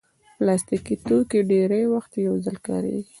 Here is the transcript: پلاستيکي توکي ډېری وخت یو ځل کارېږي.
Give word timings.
پلاستيکي 0.37 0.95
توکي 1.07 1.39
ډېری 1.49 1.83
وخت 1.93 2.11
یو 2.27 2.35
ځل 2.45 2.57
کارېږي. 2.67 3.03